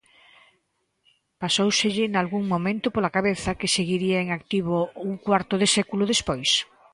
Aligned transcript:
Pasóuselle 1.41 2.05
nalgún 2.13 2.45
momento 2.53 2.85
pola 2.95 3.13
cabeza 3.17 3.57
que 3.59 3.73
seguiría 3.77 4.17
en 4.21 4.29
activo 4.39 4.75
un 5.09 5.13
cuarto 5.25 5.55
de 5.61 5.67
século 5.75 6.03
despois? 6.13 6.49